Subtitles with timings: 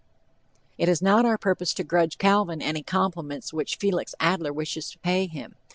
[0.79, 4.97] It is not our purpose to grudge Calvin any compliments which Felix Adler wishes to
[4.97, 5.53] pay him.